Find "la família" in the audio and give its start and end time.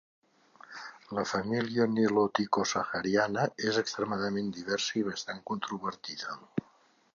1.17-1.85